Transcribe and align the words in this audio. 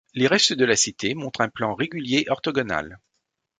Les 0.15 0.25
restes 0.25 0.53
de 0.53 0.65
la 0.65 0.75
cité 0.75 1.13
montrent 1.13 1.41
un 1.41 1.49
plan 1.49 1.75
régulier 1.75 2.25
orthogonal. 2.27 2.97